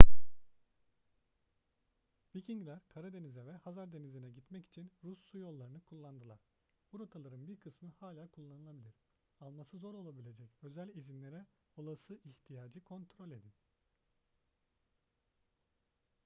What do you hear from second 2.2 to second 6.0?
vikingler karadeniz'e ve hazar denizi'ne gitmek için rus su yollarını